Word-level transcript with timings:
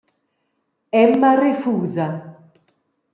Emma 1.03 1.31
refusa. 1.45 2.07